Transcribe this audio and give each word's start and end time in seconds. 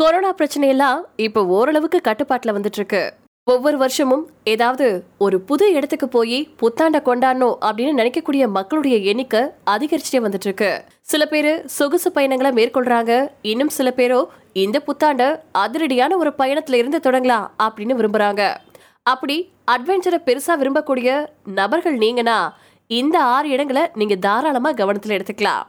Corona 0.00 0.34
பிரச்சனையெல்லாம் 0.34 0.98
இப்போ 1.16 1.46
ஓரளவுக்கு 1.46 2.00
கட்டுப்பாட்டுல 2.04 2.52
வந்துட்டு 2.56 2.78
இருக்கு 2.80 3.14
ஒவ்வொரு 3.44 3.78
வருஷமும் 3.78 4.28
ஏதாவது 4.44 5.04
ஒரு 5.18 5.40
புது 5.40 5.72
இடத்துக்கு 5.72 6.08
போய் 6.08 6.48
புத்தாண்ட 6.56 6.98
கொண்டாடணும் 7.04 7.56
அப்படின்னு 7.60 8.00
நினைக்கக்கூடிய 8.00 8.48
மக்களுடைய 8.48 8.96
எண்ணிக்கை 8.96 9.40
அதிகரிச்சுட்டே 9.66 10.20
வந்துட்டு 10.26 10.46
இருக்கு 10.48 10.84
சில 11.00 11.26
பேரு 11.26 11.62
சொகுசு 11.66 12.12
பயணங்களை 12.12 12.50
மேற்கொள்றாங்க. 12.52 13.28
இன்னும் 13.42 13.68
சில 13.68 13.92
பேரோ 13.96 14.26
இந்த 14.52 14.82
புத்தாண்ட 14.86 15.40
அதிரடியான 15.58 16.16
ஒரு 16.16 16.32
பயணத்துல 16.38 16.74
இருந்து 16.74 17.00
தொடங்கலாம் 17.10 17.50
அப்படின்னு 17.62 17.98
விரும்புறாங்க. 18.00 18.56
அப்படி 19.02 19.52
அட்வென்ச்சரை 19.70 20.20
பெருசா 20.26 20.56
விரும்பக்கூடிய 20.60 21.26
நபர்கள் 21.44 21.98
நீங்கன்னா 21.98 22.50
இந்த 22.86 23.22
ஆறு 23.22 23.48
இடங்களை 23.48 23.86
நீங்க 23.94 24.14
தாராளமா 24.14 24.72
கவனத்துல 24.72 25.18
எடுத்துக்கலாம். 25.18 25.62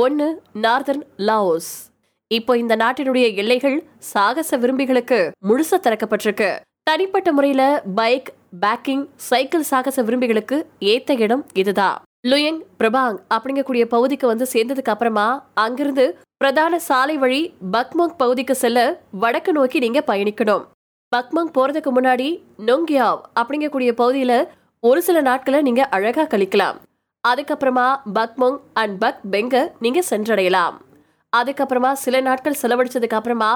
ஒன்னு 0.00 0.42
நார்தர்ன் 0.54 1.06
லாவோஸ். 1.18 1.89
இப்போ 2.32 2.58
இந்த 2.58 2.76
நாட்டினுடைய 2.76 3.34
எல்லைகள் 3.34 3.76
சாகச 3.98 4.58
விரும்பிகளுக்கு 4.58 5.30
முழுசா 5.48 5.76
திறக்கப்பட்டிருக்கு. 5.76 6.48
தனிப்பட்ட 6.82 7.32
முறையில 7.32 7.62
பைக் 7.94 8.28
பேக்கிங் 8.60 9.02
சைக்கிள் 9.16 9.62
சாகச 9.62 10.02
விரும்பிகளுக்கு 10.02 10.56
ஏத்த 10.80 11.20
இடம் 11.20 11.46
இதுதான் 11.54 11.96
லுயங் 12.26 12.60
பிரபாங் 12.78 13.16
அப்படிங்கக்கூடிய 13.34 13.84
பகுதிக்கு 13.84 14.26
வந்து 14.26 14.46
சேர்ந்ததுக்கு 14.52 14.92
அப்புறமா 14.94 15.46
அங்கிருந்து 15.54 16.18
பிரதான 16.36 16.78
சாலை 16.78 17.16
வழி 17.16 17.54
பக்மோங் 17.72 18.14
பகுதிக்கு 18.16 18.54
செல்ல 18.54 19.00
வடக்கு 19.10 19.52
நோக்கி 19.52 19.78
நீங்க 19.78 20.02
பயணிக்கணும். 20.06 20.64
பக்மோங் 21.16 21.50
போறதுக்கு 21.58 21.92
முன்னாடி 21.96 22.28
நொங்கியாவ் 22.66 23.20
அப்படிங்கக்கூடிய 23.40 23.92
பகுதியில 24.02 24.48
ஒரு 24.80 25.02
சில 25.02 25.20
நாட்களை 25.20 25.62
நீங்க 25.62 25.84
அழகா 25.84 26.22
கழிக்கலாம். 26.22 26.78
அதுக்கப்புறமா 27.28 27.88
பக்மோங் 28.14 28.60
அண்ட் 28.74 28.98
பக் 28.98 29.20
பெங்க 29.30 29.68
நீங்க 29.80 30.02
சென்றடையலாம். 30.10 30.76
அதுக்கப்புறமா 31.36 31.92
சில 31.92 32.20
நாட்கள் 32.20 32.60
செலவழிச்சதுக்கு 32.62 33.18
அப்புறமா 33.18 33.50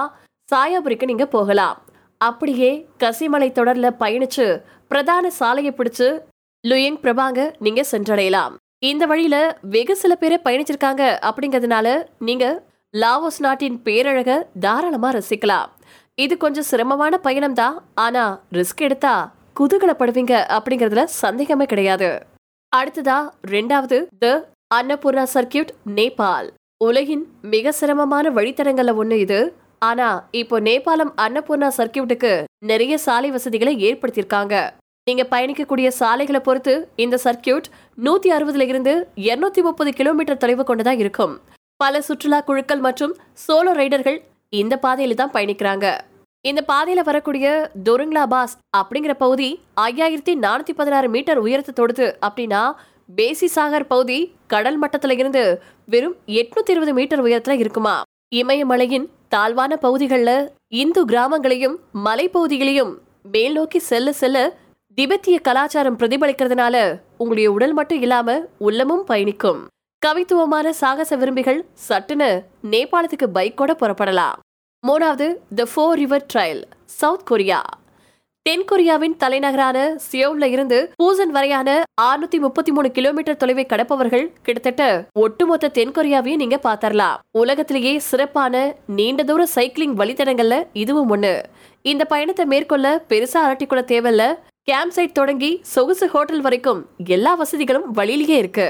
சாயாபுரிக்கு 0.49 1.05
நீங்க 1.05 1.25
போகலாம். 1.25 1.77
அப்படியே 2.17 2.89
கசிமலை 2.99 3.49
தொடர்ல 3.57 3.87
பயணிச்சு 3.99 4.45
பிரதான 4.87 5.29
சாலையை 5.29 5.73
பிடிச்சு 5.77 6.07
லுயங் 6.67 7.01
பிரபாங்க 7.03 7.39
நீங்க 7.59 7.81
சென்றடையலாம். 7.91 8.53
இந்த 8.79 9.05
வழியில 9.05 9.57
வெகு 9.61 9.95
சில 9.95 10.15
பேரை 10.15 10.37
பயணிச்சிருக்காங்க 10.43 11.03
அப்படிங்கிறதுனால 11.27 11.87
நீங்க 12.19 12.45
லாவோஸ் 12.93 13.39
நாட்டின் 13.39 13.81
பேரழக 13.85 14.47
தாராளமா 14.59 15.11
ரசிக்கலாம். 15.11 15.69
இது 16.15 16.37
கொஞ்சம் 16.37 16.63
சிரமமான 16.63 17.17
பயணம் 17.17 17.53
தான். 17.53 17.83
ஆனா 17.95 18.41
ரிஸ்க் 18.51 18.85
எடுத்தா 18.87 19.13
குதூகலப்படுவீங்க 19.59 20.33
அப்படிங்கறதுல 20.57 21.03
சந்தேகமே 21.03 21.65
கிடையாது. 21.65 22.09
அடுத்ததா 22.75 23.17
ரெண்டாவது 23.47 23.97
த 24.19 24.27
அன்னபூர்ணா 24.75 25.25
சர்க்கியூட் 25.33 25.71
நேபாள். 25.97 26.47
உலகின் 26.83 27.21
மிக 27.53 27.71
சிரமமான 27.71 28.31
வழித்தடங்கள்ல 28.37 28.93
ஒண்ணு 29.01 29.17
இது. 29.25 29.37
ஆனா 29.89 30.07
இப்போ 30.39 30.55
நேபாளம் 30.67 31.11
அன்னபூர்ணா 31.25 31.69
சர்க்கியூட்டுக்கு 31.77 32.31
நிறைய 32.69 32.93
சாலை 33.05 33.29
வசதிகளை 33.35 33.73
ஏற்படுத்தியிருக்காங்க. 33.87 34.55
நீங்க 35.07 35.23
பயணிக்கக்கூடிய 35.33 35.87
சாலைகளை 35.99 36.41
பொறுத்து 36.47 36.73
இந்த 37.03 37.19
சர்க்கியூட் 37.25 37.67
நூத்தி 38.05 38.29
அறுபதுல 38.37 38.67
இருந்து 38.71 38.93
இருநூத்தி 39.27 39.61
முப்பது 39.67 39.91
கிலோமீட்டர் 39.99 40.41
தொலைவு 40.43 40.63
கொண்டதா 40.69 40.93
இருக்கும். 41.03 41.35
பல 41.83 42.01
சுற்றுலா 42.01 42.39
குழுக்கள் 42.49 42.83
மற்றும் 42.87 43.13
சோலோ 43.45 43.73
ரைடர்கள் 43.81 44.19
இந்த 44.61 44.75
பாதையில 44.83 45.17
தான் 45.21 45.33
பயணிக்கிறாங்க. 45.35 45.85
இந்த 46.49 46.61
பாதையில 46.71 47.03
வரக்கூடிய 47.09 47.45
துருங்லா 47.85 48.23
பாஸ் 48.33 48.57
அப்படிங்கிற 48.79 49.13
பகுதி 49.23 49.47
ஐயாயிரத்தி 49.85 50.33
நானூத்தி 50.45 50.73
பதினாறு 50.79 51.07
மீட்டர் 51.15 51.39
உயரத்தை 51.45 51.73
தொடுது 51.79 52.07
அப்படின்னா 52.27 52.61
பேசி 53.09 53.47
சாகர் 53.55 53.87
பகுதி 53.87 54.35
கடல் 54.47 54.77
மட்டத்தில் 54.77 55.11
இருந்து 55.11 55.61
வெறும் 55.85 56.15
எட்நூத்தி 56.25 56.71
இருபது 56.73 56.93
மீட்டர் 56.93 57.23
உயரத்துல 57.23 57.51
இருக்குமா? 57.51 58.01
இமயமலையின் 58.35 59.05
தாழ்வான 59.27 59.75
பகுதிகளில் 59.75 60.51
இந்து 60.73 61.05
கிராமங்களையும் 61.05 61.75
மலைப்பகுதிகளையும் 62.05 62.93
மேல் 63.31 63.53
நோக்கி 63.53 63.79
செல்ல 63.79 64.13
செல்ல 64.13 64.57
திபெத்திய 64.97 65.41
கலாச்சாரம் 65.41 65.97
பிரதிபலிக்கிறதுனால 65.97 66.75
உங்களுடைய 67.17 67.51
உடல் 67.51 67.73
மட்டும் 67.73 68.01
இல்லாம 68.01 68.37
உள்ளமும் 68.57 69.03
பயணிக்கும். 69.03 69.61
கவித்துவமான 70.01 70.69
சாகச 70.69 71.15
விரும்பிகள் 71.15 71.65
சட்டுன்னு 71.87 72.29
நேபாளத்துக்கு 72.71 73.27
பைக்கோட 73.33 73.71
புறப்படலாம். 73.81 74.39
மூணாவது 74.87 75.27
the 75.55 75.67
four 75.73 75.97
river 76.01 76.25
trail 76.33 76.63
South 76.85 77.25
Korea 77.25 77.61
தென்கொரியாவின் 78.45 79.15
தலைநகரான 79.17 79.77
சியோல்ல 80.07 80.45
இருந்து 80.45 80.77
பூசன் 81.01 81.31
வரையான 81.35 81.69
633 82.01 82.39
முப்பத்தி 82.43 82.71
மூணு 82.71 82.89
கிலோமீட்டர் 82.91 83.39
தொலைவை 83.43 83.63
கடப்பவர்கள் 83.65 84.25
கிட்டத்தட்ட 84.41 84.83
ஒட்டுமொத்த 85.23 85.71
தென்கொரியாவையும் 85.77 86.41
நீங்க 86.41 86.57
பாத்தரலாம் 86.63 87.21
உலகத்திலேயே 87.41 87.93
சிறப்பான 87.99 88.75
நீண்ட 88.97 89.23
தூர 89.23 89.47
சைக்கிளிங் 89.55 89.95
வழித்தடங்கள்ல 90.01 90.57
இதுவும் 90.73 91.11
ஒண்ணு. 91.15 91.33
இந்த 91.91 92.05
பயணத்தை 92.05 92.45
மேற்கொள்ள 92.45 92.91
பெருசா 93.09 93.41
அரட்டிக்கொள்ள 93.47 93.83
தேவையில்ல. 93.93 94.25
கேம்ப் 94.61 94.93
சைட் 94.97 95.17
தொடங்கி 95.19 95.51
சொகுசு 95.73 96.07
ஹோட்டல் 96.07 96.41
வரைக்கும் 96.41 96.83
எல்லா 97.15 97.33
வசதிகளும் 97.33 97.87
வழியிலேயே 97.91 98.37
இருக்கு. 98.37 98.67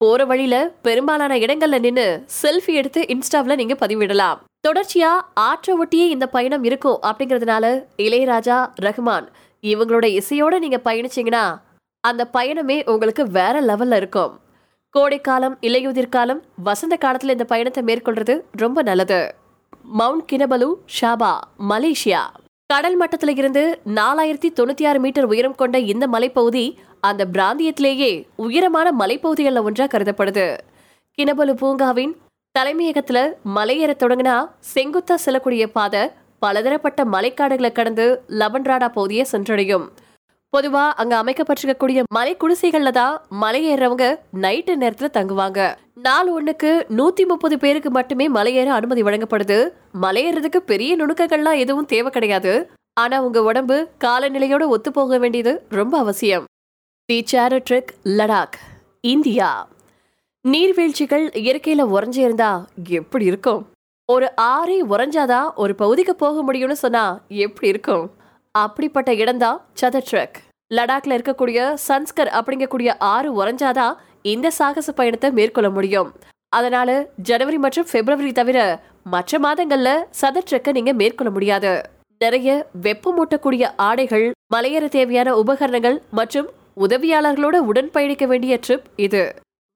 போற 0.00 0.24
வழியில 0.24 0.56
பெரும்பாலான 0.82 1.38
இடங்கள்ல 1.44 1.80
நின்னு 1.86 2.08
செல்ஃபி 2.42 2.74
எடுத்து 2.80 3.02
இன்ஸ்டாவில் 3.14 3.60
நீங்க 3.62 3.76
பதிவிடலாம். 3.84 4.40
தொடர்ச்சியா 4.66 5.10
ஆற்ற 5.34 5.84
ஒட்டியே 5.84 6.06
இந்த 6.08 6.26
பயணம் 6.28 6.64
இருக்கும் 6.64 7.00
அப்படிங்கறதுனால 7.02 7.64
இளையராஜா 7.96 8.58
ரஹ்மான் 8.82 9.26
இவங்களோட 9.62 10.20
இசையோட 10.20 10.58
நீங்க 10.58 10.80
பயணிச்சீங்கன்னா 10.84 11.58
அந்த 12.00 12.28
பயணமே 12.32 12.90
உங்களுக்கு 12.90 13.30
வேற 13.30 13.62
லெவல்ல 13.62 13.96
இருக்கும். 13.96 14.40
கோடைக்காலம் 14.90 15.58
இலையுதிர் 15.60 16.08
காலம் 16.08 16.42
வசந்த 16.56 16.98
காலத்துல 17.04 17.34
இந்த 17.36 17.44
பயணத்தை 17.44 17.82
மேற்கொள்றது 17.84 18.40
ரொம்ப 18.50 18.82
நல்லது. 18.82 19.34
Mount 19.82 20.28
Kinabalu 20.32 20.68
Sabah 21.00 21.32
Malaysia. 21.68 22.22
கடல் 22.66 22.96
மட்டத்தில் 22.96 23.36
இருந்து 23.36 23.80
நாலாயிரத்தி 23.94 24.50
தொண்ணூத்தி 24.58 24.86
ஆறு 24.88 25.00
மீட்டர் 25.00 25.24
உயரம் 25.24 25.54
கொண்ட 25.54 25.78
இந்த 25.78 26.06
மலைப்பகுதி 26.06 26.66
அந்த 27.00 27.26
பிராந்தியத்திலேயே 27.32 28.12
உயரமான 28.36 28.92
மலைப்பகுதிகளில் 28.98 29.62
ஒன்றாக 29.62 29.98
கருதப்படுது. 29.98 30.58
கினபலு 31.18 31.54
பூங்காவின் 31.62 32.14
தலைமையகத்துல 32.58 33.32
மலையேற 33.56 33.92
தொடங்கினா 34.02 34.34
செங்குத்தா 34.74 35.14
செல்லக்கூடிய 35.14 35.66
பாதை 35.66 36.02
பலதரப்பட்ட 36.38 37.04
மலைக்காடுகளை 37.04 37.72
கடந்து 37.72 38.24
லபன்ராடா 38.40 38.88
பகுதியை 38.88 39.26
சென்றடையும். 39.32 39.86
பொதுவா 40.56 40.92
அங்க 41.02 41.22
அமைக்கப்பட்டிருக்கக்கூடிய 41.22 42.02
மலை 42.12 42.36
குடிசைகள்ல 42.36 42.90
தான் 42.90 43.22
மலையேறவங்க 43.40 44.20
நைட்டு 44.34 44.74
நேரத்துல 44.82 45.10
தங்குவாங்க. 45.16 45.76
நாள் 45.94 46.30
ஒண்ணுக்கு 46.32 46.70
நூத்தி 46.98 47.24
முப்பது 47.26 47.58
பேருக்கு 47.58 47.90
மட்டுமே 47.90 48.28
மலையேற 48.28 48.66
அனுமதி 48.66 49.02
வழங்கப்படுது. 49.02 49.58
மலையேறதுக்கு 50.02 50.56
பெரிய 50.56 50.96
நுணுக்கங்கள்லாம் 50.96 51.58
எதுவும் 51.58 51.86
தேவை 51.86 52.12
கிடையாது. 52.12 52.70
ஆனா 52.92 53.22
உங்க 53.22 53.42
உடம்பு 53.42 53.88
காலநிலையோட 54.04 54.66
ஒத்து 54.66 54.92
போக 54.92 55.18
வேண்டியது 55.18 55.64
ரொம்ப 55.68 55.98
அவசியம். 55.98 56.44
தி 57.04 57.24
சேரோ 57.32 57.60
ட்ரிக் 57.70 57.94
லடாக் 58.04 58.58
இந்தியா 59.00 59.68
நீர்வீழ்ச்சிகள் 60.44 61.24
இயற்கையில 61.40 61.82
உறைஞ்சு 61.92 62.18
இருந்தா 62.18 62.66
எப்படி 62.88 63.24
இருக்கும்? 63.24 63.62
ஒரு 64.08 64.26
ஆறே 64.40 64.76
உறைஞ்சாதான் 64.90 65.54
ஒரு 65.54 65.74
பகுதிக்கு 65.74 66.14
போக 66.14 66.42
முடியும்னு 66.46 66.76
சொன்னா 66.82 67.04
எப்படி 67.28 67.68
இருக்கும்? 67.68 68.10
அப்படிப்பட்ட 68.50 69.14
இடம்தான் 69.14 69.64
சதட்ரக் 69.80 70.36
லடாக்ல 70.70 71.16
இருக்கக்கூடிய 71.18 71.74
சன்ஸ்கர் 71.86 72.30
அப்படிங்கக்கூடிய 72.38 72.92
ஆறு 72.98 73.28
உறைஞ்சாதான் 73.40 73.94
இந்த 74.22 74.50
சாகச 74.50 74.92
பயணத்தை 74.92 75.30
மேற்கொள்ள 75.30 75.70
முடியும். 75.70 76.10
அதனால 76.48 76.90
ஜனவரி 77.30 77.58
மற்றும் 77.58 77.88
பிப்ரவரி 77.92 78.32
தவிர 78.32 78.58
மற்ற 79.04 79.38
மாதங்கள்ல 79.38 79.88
சதட்ரக்க 80.20 80.72
நீங்க 80.72 80.92
மேற்கொள்ள 80.92 81.32
முடியாது. 81.32 81.72
நிறைய 82.18 82.50
வெப்பமூட்டக்கூடிய 82.82 83.64
ஆடைகள் 83.76 84.26
மலையேற 84.54 84.88
தேவையான 84.88 85.36
உபகரணங்கள் 85.36 85.98
மற்றும் 86.10 86.50
உதவியாளர்களோட 86.76 87.56
உடன் 87.70 87.90
பயணிக்க 87.90 88.26
வேண்டிய 88.26 88.58
ட்ரிப் 88.66 88.86
இது. 88.96 89.24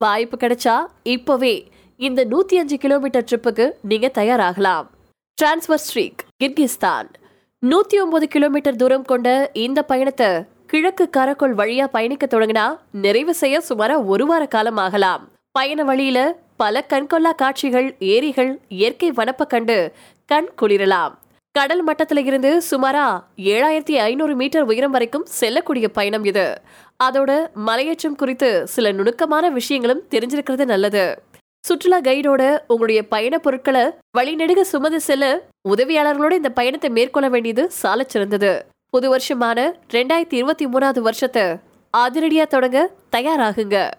வாய்ப்பு 0.05 0.37
கிடைச்சா 0.37 0.75
இப்பவே 1.03 1.55
இந்த 1.97 2.25
நூத்தி 2.25 2.55
அஞ்சு 2.55 2.77
கிலோமீட்டர் 2.79 3.25
ட்ரிப்புக்கு 3.31 3.71
நீங்க 3.83 4.11
தயாராகலாம். 4.15 4.87
டிரான்ஸ்வர் 5.39 5.83
ஸ்ட்ரீக் 5.87 6.21
கிர்கிஸ்தான் 6.45 7.09
நூத்தி 7.67 7.97
ஒன்பது 8.03 8.29
கிலோமீட்டர் 8.29 8.77
தூரம் 8.77 9.03
கொண்ட 9.03 9.51
இந்த 9.53 9.83
பயணத்தை 9.83 10.27
கிழக்கு 10.67 11.11
கரக்கோள் 11.17 11.57
வழியா 11.61 11.85
பயணிக்க 11.85 12.27
தொடங்கினா 12.27 12.79
நிறைவு 12.93 13.35
செய்ய 13.35 13.61
சுமார 13.61 14.01
ஒரு 14.03 14.27
வார 14.27 14.47
காலம் 14.47 14.77
ஆகலாம். 14.77 15.29
பயண 15.53 15.85
வழியில 15.85 16.37
பல 16.57 16.85
கண்கொள்ளா 16.89 17.35
காட்சிகள் 17.35 17.97
ஏரிகள் 17.99 18.61
இயற்கை 18.69 19.11
வனப்ப 19.11 19.47
கண்டு 19.47 19.93
கண் 20.27 20.49
குளிரலாம். 20.61 21.15
கடல் 21.51 21.83
மட்டத்துல 21.87 22.25
இருந்து 22.25 22.63
சுமாரா 22.71 23.07
ஏழாயிரத்தி 23.37 23.95
ஐநூறு 24.09 24.35
மீட்டர் 24.37 24.63
உயரம் 24.63 24.91
வரைக்கும் 24.91 25.27
செல்லக்கூடிய 25.39 25.89
பயணம் 25.89 26.25
இது. 26.25 26.61
அதோட 27.05 27.47
மலையேற்றம் 27.67 28.17
குறித்து 28.17 28.67
சில 28.67 28.93
நுணுக்கமான 28.93 29.49
விஷயங்களும் 29.49 30.03
தெரிஞ்சிருக்கிறது 30.11 30.65
நல்லது. 30.65 31.23
சுற்றுலா 31.67 31.99
கைடோட 32.01 32.59
உங்களுடைய 32.67 33.09
பயண 33.09 33.39
பொருட்களை 33.39 33.85
வழிநெடுக 34.19 34.61
சுமந்து 34.61 35.01
செல்ல 35.01 35.47
உதவியாளர்களோட 35.69 36.33
இந்த 36.33 36.51
பயணத்தை 36.51 36.91
மேற்கொள்ள 36.91 37.29
வேண்டியது 37.29 37.71
சால 37.71 38.05
சிறந்தது. 38.05 38.67
புது 38.91 39.17
வருஷமான 39.17 39.73
ரெண்டாயிரத்தி 39.91 40.35
இருபத்தி 40.35 40.67
மூணாவது 40.67 41.01
வருஷத்தை 41.01 41.43
அதிரடியா 41.97 42.47
தொடங்க 42.47 42.91
தயாராகுங்க. 43.17 43.91